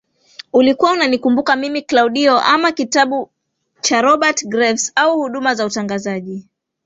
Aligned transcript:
Ulikuwa 0.53 0.91
unanikumbuka 0.91 1.55
Mimi 1.55 1.81
Klaudio 1.81 2.39
ama 2.39 2.71
kitabu 2.71 3.29
cha 3.81 4.01
Robert 4.01 4.45
Graves 4.45 4.91
au 4.95 5.17
huduma 5.17 5.55
za 5.55 5.65
utangazaji 5.65 6.47